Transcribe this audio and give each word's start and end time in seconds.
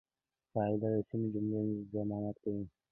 قاعده 0.53 0.87
د 0.93 0.95
سمي 1.09 1.27
جملې 1.33 1.61
ضمانت 1.93 2.37
دئ. 2.43 2.59